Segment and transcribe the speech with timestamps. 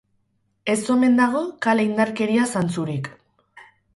[0.73, 3.13] Ez omen dago kale indarkeria zantzurik.